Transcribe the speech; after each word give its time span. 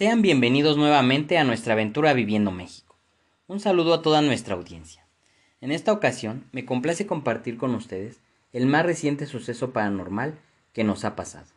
Sean 0.00 0.22
bienvenidos 0.22 0.78
nuevamente 0.78 1.36
a 1.36 1.44
nuestra 1.44 1.74
aventura 1.74 2.14
Viviendo 2.14 2.50
México. 2.50 2.96
Un 3.46 3.60
saludo 3.60 3.92
a 3.92 4.00
toda 4.00 4.22
nuestra 4.22 4.54
audiencia. 4.54 5.06
En 5.60 5.72
esta 5.72 5.92
ocasión 5.92 6.46
me 6.52 6.64
complace 6.64 7.06
compartir 7.06 7.58
con 7.58 7.74
ustedes 7.74 8.18
el 8.54 8.64
más 8.64 8.86
reciente 8.86 9.26
suceso 9.26 9.74
paranormal 9.74 10.38
que 10.72 10.84
nos 10.84 11.04
ha 11.04 11.16
pasado. 11.16 11.48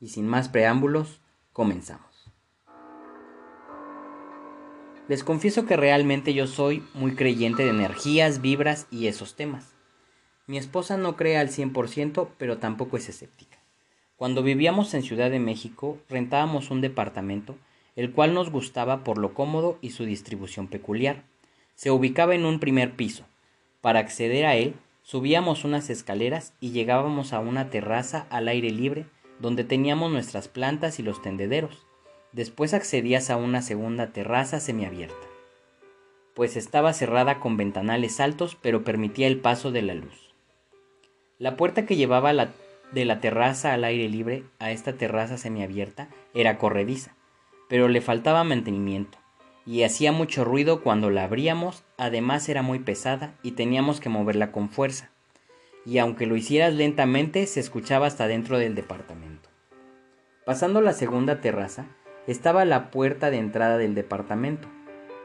Y 0.00 0.08
sin 0.08 0.26
más 0.26 0.48
preámbulos, 0.48 1.20
comenzamos. 1.52 2.32
Les 5.06 5.22
confieso 5.22 5.64
que 5.64 5.76
realmente 5.76 6.34
yo 6.34 6.48
soy 6.48 6.82
muy 6.94 7.14
creyente 7.14 7.62
de 7.62 7.70
energías, 7.70 8.40
vibras 8.40 8.88
y 8.90 9.06
esos 9.06 9.36
temas. 9.36 9.76
Mi 10.48 10.58
esposa 10.58 10.96
no 10.96 11.14
cree 11.14 11.38
al 11.38 11.48
100%, 11.48 12.30
pero 12.38 12.58
tampoco 12.58 12.96
es 12.96 13.08
escéptica. 13.08 13.58
Cuando 14.16 14.42
vivíamos 14.42 14.94
en 14.94 15.04
Ciudad 15.04 15.30
de 15.30 15.38
México, 15.38 15.96
rentábamos 16.08 16.72
un 16.72 16.80
departamento, 16.80 17.54
el 17.98 18.12
cual 18.12 18.32
nos 18.32 18.52
gustaba 18.52 19.02
por 19.02 19.18
lo 19.18 19.34
cómodo 19.34 19.76
y 19.80 19.90
su 19.90 20.04
distribución 20.04 20.68
peculiar. 20.68 21.24
Se 21.74 21.90
ubicaba 21.90 22.36
en 22.36 22.44
un 22.44 22.60
primer 22.60 22.94
piso. 22.94 23.24
Para 23.80 23.98
acceder 23.98 24.46
a 24.46 24.54
él, 24.54 24.76
subíamos 25.02 25.64
unas 25.64 25.90
escaleras 25.90 26.54
y 26.60 26.70
llegábamos 26.70 27.32
a 27.32 27.40
una 27.40 27.70
terraza 27.70 28.28
al 28.30 28.46
aire 28.46 28.70
libre, 28.70 29.06
donde 29.40 29.64
teníamos 29.64 30.12
nuestras 30.12 30.46
plantas 30.46 31.00
y 31.00 31.02
los 31.02 31.20
tendederos. 31.22 31.88
Después 32.30 32.72
accedías 32.72 33.30
a 33.30 33.36
una 33.36 33.62
segunda 33.62 34.12
terraza 34.12 34.60
semiabierta, 34.60 35.26
pues 36.34 36.56
estaba 36.56 36.92
cerrada 36.92 37.40
con 37.40 37.56
ventanales 37.56 38.20
altos, 38.20 38.56
pero 38.62 38.84
permitía 38.84 39.26
el 39.26 39.40
paso 39.40 39.72
de 39.72 39.82
la 39.82 39.94
luz. 39.94 40.32
La 41.38 41.56
puerta 41.56 41.84
que 41.84 41.96
llevaba 41.96 42.32
de 42.32 43.04
la 43.04 43.20
terraza 43.20 43.72
al 43.72 43.82
aire 43.82 44.08
libre 44.08 44.44
a 44.60 44.70
esta 44.70 44.92
terraza 44.92 45.36
semiabierta 45.36 46.08
era 46.32 46.58
corrediza, 46.58 47.17
pero 47.68 47.88
le 47.88 48.00
faltaba 48.00 48.44
mantenimiento 48.44 49.18
y 49.66 49.82
hacía 49.82 50.12
mucho 50.12 50.44
ruido 50.44 50.82
cuando 50.82 51.10
la 51.10 51.24
abríamos, 51.24 51.84
además 51.98 52.48
era 52.48 52.62
muy 52.62 52.78
pesada 52.78 53.34
y 53.42 53.52
teníamos 53.52 54.00
que 54.00 54.08
moverla 54.08 54.50
con 54.50 54.70
fuerza, 54.70 55.10
y 55.84 55.98
aunque 55.98 56.26
lo 56.26 56.36
hicieras 56.36 56.74
lentamente 56.74 57.46
se 57.46 57.60
escuchaba 57.60 58.06
hasta 58.06 58.26
dentro 58.26 58.58
del 58.58 58.74
departamento. 58.74 59.50
Pasando 60.46 60.80
la 60.80 60.94
segunda 60.94 61.40
terraza, 61.40 61.86
estaba 62.26 62.64
la 62.64 62.90
puerta 62.90 63.30
de 63.30 63.36
entrada 63.36 63.76
del 63.76 63.94
departamento. 63.94 64.68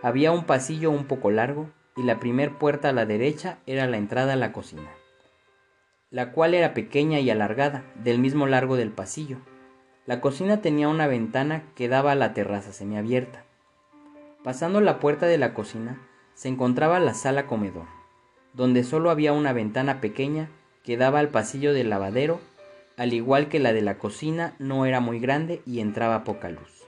Había 0.01 0.31
un 0.33 0.43
pasillo 0.43 0.91
un 0.91 1.05
poco 1.05 1.31
largo 1.31 1.69
y 1.95 2.03
la 2.03 2.19
primer 2.19 2.57
puerta 2.57 2.89
a 2.89 2.93
la 2.93 3.05
derecha 3.05 3.59
era 3.65 3.87
la 3.87 3.97
entrada 3.97 4.33
a 4.33 4.37
la 4.37 4.51
cocina 4.51 4.89
la 6.13 6.31
cual 6.31 6.53
era 6.53 6.75
pequeña 6.75 7.19
y 7.19 7.31
alargada, 7.31 7.83
del 7.95 8.19
mismo 8.19 8.45
largo 8.45 8.75
del 8.75 8.91
pasillo. 8.91 9.37
La 10.05 10.21
cocina 10.21 10.61
tenía 10.61 10.89
una 10.89 11.07
ventana 11.07 11.63
que 11.75 11.87
daba 11.87 12.11
a 12.11 12.15
la 12.15 12.33
terraza 12.33 12.73
semiabierta. 12.73 13.45
Pasando 14.43 14.81
la 14.81 14.99
puerta 14.99 15.25
de 15.25 15.37
la 15.37 15.53
cocina 15.53 16.01
se 16.33 16.49
encontraba 16.49 16.99
la 16.99 17.13
sala 17.13 17.47
comedor, 17.47 17.87
donde 18.53 18.83
solo 18.83 19.09
había 19.09 19.33
una 19.33 19.53
ventana 19.53 20.01
pequeña 20.01 20.49
que 20.83 20.97
daba 20.97 21.19
al 21.19 21.29
pasillo 21.29 21.73
del 21.73 21.89
lavadero, 21.89 22.41
al 22.97 23.13
igual 23.13 23.47
que 23.47 23.59
la 23.59 23.71
de 23.71 23.81
la 23.81 23.97
cocina 23.97 24.55
no 24.59 24.85
era 24.85 24.99
muy 24.99 25.19
grande 25.19 25.61
y 25.65 25.79
entraba 25.79 26.23
poca 26.23 26.49
luz. 26.49 26.83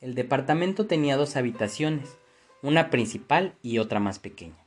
El 0.00 0.14
departamento 0.14 0.86
tenía 0.86 1.16
dos 1.16 1.36
habitaciones, 1.36 2.16
una 2.62 2.90
principal 2.90 3.54
y 3.62 3.78
otra 3.78 4.00
más 4.00 4.18
pequeña 4.18 4.60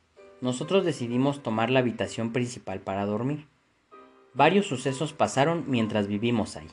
nosotros 0.44 0.84
decidimos 0.84 1.42
tomar 1.42 1.70
la 1.70 1.80
habitación 1.80 2.34
principal 2.34 2.82
para 2.82 3.06
dormir. 3.06 3.48
Varios 4.34 4.66
sucesos 4.66 5.14
pasaron 5.14 5.66
mientras 5.68 6.08
vivimos 6.08 6.56
ahí, 6.58 6.68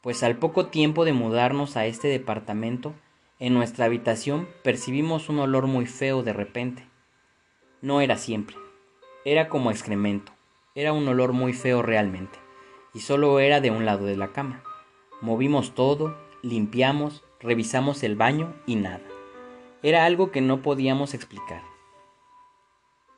pues 0.00 0.22
al 0.22 0.36
poco 0.36 0.66
tiempo 0.66 1.04
de 1.04 1.12
mudarnos 1.12 1.76
a 1.76 1.86
este 1.86 2.06
departamento, 2.06 2.94
en 3.40 3.52
nuestra 3.52 3.86
habitación 3.86 4.48
percibimos 4.62 5.28
un 5.28 5.40
olor 5.40 5.66
muy 5.66 5.86
feo 5.86 6.22
de 6.22 6.32
repente. 6.32 6.86
No 7.82 8.00
era 8.00 8.16
siempre, 8.16 8.56
era 9.24 9.48
como 9.48 9.72
excremento, 9.72 10.32
era 10.76 10.92
un 10.92 11.08
olor 11.08 11.32
muy 11.32 11.52
feo 11.52 11.82
realmente, 11.82 12.38
y 12.94 13.00
solo 13.00 13.40
era 13.40 13.60
de 13.60 13.72
un 13.72 13.84
lado 13.84 14.06
de 14.06 14.16
la 14.16 14.32
cama. 14.32 14.62
Movimos 15.20 15.74
todo, 15.74 16.16
limpiamos, 16.42 17.24
revisamos 17.40 18.04
el 18.04 18.14
baño 18.14 18.54
y 18.66 18.76
nada. 18.76 19.02
Era 19.82 20.04
algo 20.04 20.30
que 20.30 20.40
no 20.40 20.62
podíamos 20.62 21.12
explicar 21.14 21.62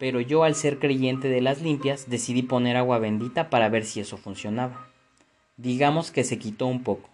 pero 0.01 0.23
yo 0.23 0.45
al 0.45 0.55
ser 0.55 0.79
creyente 0.79 1.29
de 1.29 1.43
las 1.43 1.61
limpias 1.61 2.09
decidí 2.09 2.43
poner 2.43 2.79
agua 2.79 2.99
bendita 2.99 3.51
para 3.51 3.69
ver 3.69 3.85
si 3.85 4.01
eso 4.01 4.17
funcionaba. 4.17 4.89
Digamos 5.59 6.11
que 6.11 6.25
se 6.25 6.39
quitó 6.39 6.65
un 6.65 6.83
poco, 6.83 7.11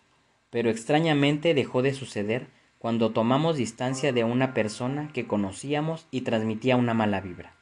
pero 0.51 0.71
extrañamente 0.71 1.53
dejó 1.53 1.83
de 1.83 1.93
suceder 1.93 2.47
cuando 2.79 3.11
tomamos 3.11 3.57
distancia 3.57 4.13
de 4.13 4.23
una 4.23 4.55
persona 4.55 5.11
que 5.13 5.27
conocíamos 5.27 6.07
y 6.13 6.21
transmitía 6.21 6.77
una 6.77 6.95
mala 6.95 7.21
vibra. 7.21 7.57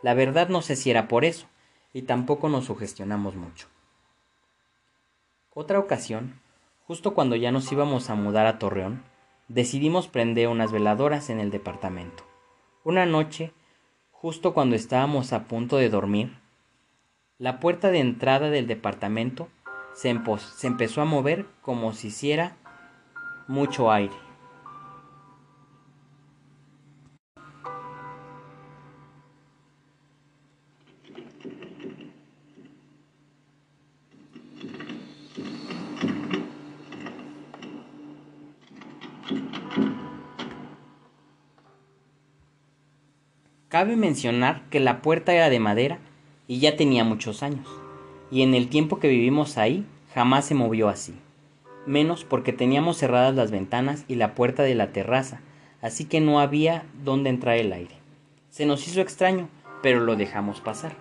La 0.00 0.14
verdad 0.14 0.48
no 0.48 0.62
sé 0.62 0.76
si 0.76 0.92
era 0.92 1.08
por 1.08 1.24
eso, 1.24 1.48
y 1.92 2.02
tampoco 2.02 2.48
nos 2.48 2.66
sugestionamos 2.66 3.34
mucho. 3.34 3.66
Otra 5.54 5.80
ocasión, 5.80 6.40
justo 6.86 7.14
cuando 7.14 7.34
ya 7.34 7.50
nos 7.50 7.72
íbamos 7.72 8.10
a 8.10 8.14
mudar 8.14 8.46
a 8.46 8.60
Torreón, 8.60 9.02
decidimos 9.48 10.06
prender 10.06 10.46
unas 10.46 10.70
veladoras 10.70 11.30
en 11.30 11.40
el 11.40 11.50
departamento. 11.50 12.22
Una 12.84 13.06
noche 13.06 13.52
justo 14.22 14.54
cuando 14.54 14.76
estábamos 14.76 15.32
a 15.32 15.48
punto 15.48 15.78
de 15.78 15.90
dormir, 15.90 16.38
la 17.38 17.58
puerta 17.58 17.90
de 17.90 17.98
entrada 17.98 18.50
del 18.50 18.68
departamento 18.68 19.48
se, 19.94 20.10
empezó 20.62 21.02
a 21.02 21.04
mover 21.04 21.44
como 21.60 21.92
si 21.92 22.06
hiciera 22.06 22.56
mucho 23.48 23.90
aire. 23.90 24.14
Cabe 43.72 43.96
mencionar 43.96 44.68
que 44.68 44.80
la 44.80 45.00
puerta 45.00 45.32
era 45.32 45.48
de 45.48 45.58
madera 45.58 45.98
y 46.46 46.58
ya 46.58 46.76
tenía 46.76 47.04
muchos 47.04 47.42
años, 47.42 47.66
y 48.30 48.42
en 48.42 48.52
el 48.52 48.68
tiempo 48.68 48.98
que 48.98 49.08
vivimos 49.08 49.56
ahí 49.56 49.86
jamás 50.12 50.44
se 50.44 50.54
movió 50.54 50.90
así, 50.90 51.14
menos 51.86 52.22
porque 52.26 52.52
teníamos 52.52 52.98
cerradas 52.98 53.34
las 53.34 53.50
ventanas 53.50 54.04
y 54.08 54.16
la 54.16 54.34
puerta 54.34 54.62
de 54.62 54.74
la 54.74 54.92
terraza, 54.92 55.40
así 55.80 56.04
que 56.04 56.20
no 56.20 56.38
había 56.38 56.84
dónde 57.02 57.30
entrar 57.30 57.56
el 57.56 57.72
aire. 57.72 57.94
Se 58.50 58.66
nos 58.66 58.86
hizo 58.86 59.00
extraño, 59.00 59.48
pero 59.82 60.00
lo 60.00 60.16
dejamos 60.16 60.60
pasar. 60.60 60.92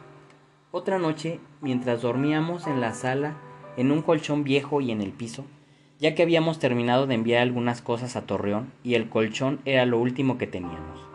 Otra 0.72 0.98
noche, 0.98 1.42
mientras 1.60 2.02
dormíamos 2.02 2.68
en 2.68 2.80
la 2.80 2.94
sala, 2.94 3.36
en 3.76 3.92
un 3.92 4.02
colchón 4.02 4.46
viejo 4.46 4.80
y 4.80 4.92
en 4.92 5.02
el 5.02 5.12
piso, 5.12 5.44
ya 6.00 6.16
que 6.16 6.24
habíamos 6.24 6.58
terminado 6.58 7.06
de 7.06 7.16
enviar 7.16 7.42
algunas 7.42 7.81
cosas 7.81 8.16
a 8.16 8.22
Torreón 8.22 8.72
y 8.81 8.94
el 8.94 9.10
colchón 9.10 9.60
era 9.66 9.86
lo 9.86 10.00
último 10.00 10.38
que 10.38 10.48
teníamos 10.48 11.11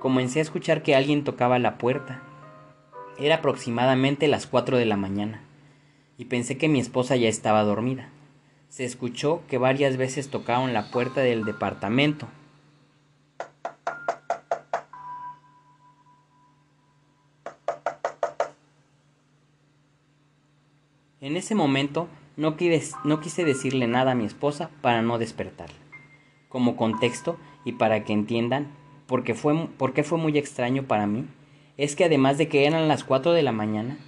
comencé 0.00 0.40
a 0.40 0.42
escuchar 0.42 0.82
que 0.82 0.96
alguien 0.96 1.22
tocaba 1.22 1.60
la 1.60 1.78
puerta. 1.78 2.22
Era 3.18 3.36
aproximadamente 3.36 4.26
las 4.26 4.46
cuatro 4.46 4.78
de 4.78 4.86
la 4.86 4.96
mañana, 4.96 5.42
y 6.18 6.24
pensé 6.24 6.56
que 6.56 6.68
mi 6.68 6.80
esposa 6.80 7.14
ya 7.16 7.28
estaba 7.28 7.62
dormida. 7.62 8.08
Se 8.70 8.84
escuchó 8.84 9.42
que 9.46 9.58
varias 9.58 9.96
veces 9.96 10.30
tocaron 10.30 10.72
la 10.72 10.90
puerta 10.90 11.20
del 11.20 11.44
departamento. 11.44 12.26
En 21.20 21.36
ese 21.36 21.54
momento 21.54 22.08
no, 22.38 22.56
no 23.04 23.20
quise 23.20 23.44
decirle 23.44 23.86
nada 23.86 24.12
a 24.12 24.14
mi 24.14 24.24
esposa 24.24 24.70
para 24.80 25.02
no 25.02 25.18
despertarla. 25.18 25.76
Como 26.48 26.76
contexto 26.76 27.36
y 27.64 27.72
para 27.72 28.04
que 28.04 28.14
entiendan 28.14 28.68
porque 29.10 29.34
fue, 29.34 29.66
porque 29.76 30.04
fue 30.04 30.18
muy 30.18 30.38
extraño 30.38 30.84
para 30.84 31.08
mí, 31.08 31.26
es 31.76 31.96
que 31.96 32.04
además 32.04 32.38
de 32.38 32.46
que 32.46 32.64
eran 32.68 32.86
las 32.86 33.02
4 33.02 33.32
de 33.32 33.42
la 33.42 33.50
mañana, 33.50 33.98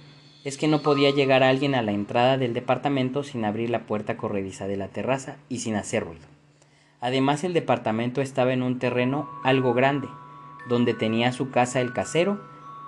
es 0.45 0.57
que 0.57 0.69
no 0.69 0.81
podía 0.81 1.09
llegar 1.09 1.43
alguien 1.43 1.75
a 1.75 1.81
la 1.81 1.91
entrada 1.91 2.37
del 2.37 2.53
departamento 2.53 3.21
sin 3.21 3.43
abrir 3.43 3.69
la 3.69 3.81
puerta 3.81 4.15
corrediza 4.15 4.65
de 4.65 4.77
la 4.77 4.87
terraza 4.87 5.35
y 5.49 5.59
sin 5.59 5.75
hacer 5.75 6.05
ruido. 6.05 6.25
Además 7.01 7.43
el 7.43 7.53
departamento 7.53 8.21
estaba 8.21 8.53
en 8.53 8.63
un 8.63 8.79
terreno 8.79 9.29
algo 9.43 9.73
grande, 9.73 10.07
donde 10.69 10.93
tenía 10.93 11.33
su 11.33 11.51
casa 11.51 11.81
el 11.81 11.91
casero 11.91 12.39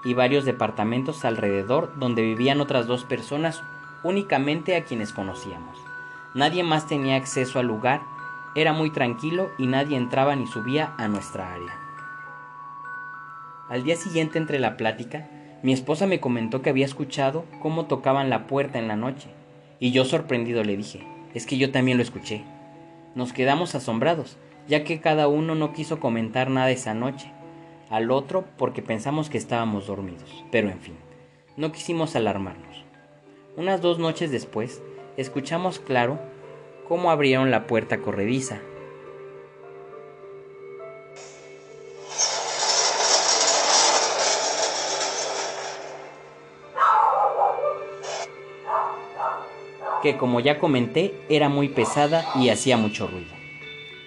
y 0.05 0.13
varios 0.13 0.45
departamentos 0.45 1.25
alrededor 1.25 1.99
donde 1.99 2.21
vivían 2.21 2.61
otras 2.61 2.87
dos 2.87 3.03
personas 3.03 3.61
únicamente 4.05 4.77
a 4.77 4.85
quienes 4.85 5.11
conocíamos. 5.11 5.77
Nadie 6.33 6.63
más 6.63 6.87
tenía 6.87 7.17
acceso 7.17 7.59
al 7.59 7.67
lugar, 7.67 8.03
era 8.55 8.71
muy 8.71 8.89
tranquilo 8.89 9.49
y 9.57 9.67
nadie 9.67 9.97
entraba 9.97 10.37
ni 10.37 10.47
subía 10.47 10.93
a 10.97 11.09
nuestra 11.09 11.53
área. 11.53 11.84
Al 13.67 13.83
día 13.83 13.95
siguiente 13.95 14.37
entre 14.37 14.59
la 14.59 14.77
plática, 14.77 15.27
mi 15.63 15.73
esposa 15.73 16.05
me 16.05 16.19
comentó 16.19 16.61
que 16.61 16.69
había 16.69 16.85
escuchado 16.85 17.45
cómo 17.61 17.85
tocaban 17.85 18.29
la 18.29 18.45
puerta 18.45 18.77
en 18.77 18.87
la 18.87 18.95
noche, 18.95 19.29
y 19.79 19.91
yo 19.91 20.05
sorprendido 20.05 20.63
le 20.63 20.77
dije, 20.77 21.05
es 21.33 21.47
que 21.47 21.57
yo 21.57 21.71
también 21.71 21.97
lo 21.97 22.03
escuché. 22.03 22.43
Nos 23.15 23.33
quedamos 23.33 23.73
asombrados, 23.73 24.37
ya 24.67 24.83
que 24.83 25.01
cada 25.01 25.27
uno 25.27 25.55
no 25.55 25.73
quiso 25.73 25.99
comentar 25.99 26.51
nada 26.51 26.69
esa 26.69 26.93
noche, 26.93 27.31
al 27.89 28.11
otro 28.11 28.45
porque 28.57 28.83
pensamos 28.83 29.31
que 29.31 29.39
estábamos 29.39 29.87
dormidos, 29.87 30.45
pero 30.51 30.69
en 30.69 30.79
fin, 30.79 30.95
no 31.57 31.71
quisimos 31.71 32.15
alarmarnos. 32.15 32.83
Unas 33.57 33.81
dos 33.81 33.97
noches 33.97 34.29
después, 34.29 34.83
escuchamos 35.17 35.79
claro 35.79 36.19
cómo 36.87 37.09
abrieron 37.09 37.49
la 37.49 37.65
puerta 37.65 37.97
corrediza. 37.97 38.59
Que 50.05 50.17
como 50.17 50.39
ya 50.39 50.59
comenté 50.59 51.15
era 51.29 51.49
muy 51.49 51.67
pesada 51.67 52.23
y 52.35 52.49
hacía 52.49 52.77
mucho 52.77 53.07
ruido. 53.07 53.31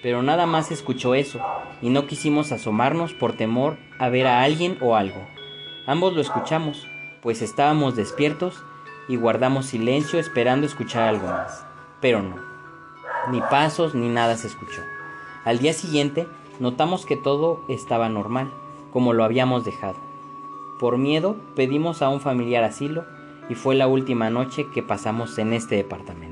Pero 0.00 0.22
nada 0.22 0.46
más 0.46 0.70
escuchó 0.70 1.16
eso 1.16 1.40
y 1.82 1.90
no 1.90 2.06
quisimos 2.06 2.52
asomarnos 2.52 3.14
por 3.14 3.32
temor 3.32 3.78
a 3.98 4.08
ver 4.08 4.28
a 4.28 4.42
alguien 4.42 4.78
o 4.80 4.94
algo. 4.94 5.26
Ambos 5.88 6.14
lo 6.14 6.20
escuchamos, 6.20 6.86
pues 7.20 7.42
estábamos 7.42 7.96
despiertos 7.96 8.62
y 9.08 9.16
guardamos 9.16 9.66
silencio 9.66 10.20
esperando 10.20 10.68
escuchar 10.68 11.08
algo 11.08 11.26
más. 11.26 11.66
Pero 12.00 12.22
no, 12.22 12.36
ni 13.32 13.40
pasos 13.40 13.96
ni 13.96 14.08
nada 14.08 14.36
se 14.36 14.46
escuchó. 14.46 14.82
Al 15.44 15.58
día 15.58 15.72
siguiente 15.72 16.28
notamos 16.60 17.06
que 17.06 17.16
todo 17.16 17.64
estaba 17.66 18.08
normal, 18.08 18.52
como 18.92 19.14
lo 19.14 19.24
habíamos 19.24 19.64
dejado. 19.64 19.96
Por 20.78 20.96
miedo 20.96 21.34
pedimos 21.56 22.02
a 22.02 22.08
un 22.08 22.20
familiar 22.20 22.62
asilo 22.62 23.04
y 23.48 23.54
fue 23.54 23.74
la 23.74 23.86
última 23.86 24.30
noche 24.30 24.66
que 24.72 24.82
pasamos 24.82 25.38
en 25.38 25.52
este 25.52 25.76
departamento. 25.76 26.27